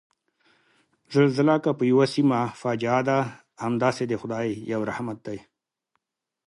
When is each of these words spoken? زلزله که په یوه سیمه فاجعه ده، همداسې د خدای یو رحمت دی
زلزله 1.13 1.55
که 1.63 1.71
په 1.77 1.83
یوه 1.91 2.05
سیمه 2.15 2.39
فاجعه 2.61 2.99
ده، 3.09 3.19
همداسې 3.65 4.03
د 4.07 4.13
خدای 4.21 4.47
یو 4.71 4.81
رحمت 4.89 5.17
دی 5.27 5.39